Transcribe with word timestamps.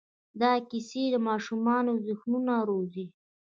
دا 0.41 0.53
کیسې 0.69 1.03
د 1.13 1.15
ماشومانو 1.27 1.91
ذهنونه 2.05 2.53
روزي. 2.69 3.05